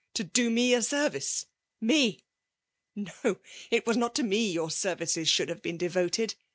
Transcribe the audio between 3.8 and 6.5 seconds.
was not to me yonr services should have been devoted.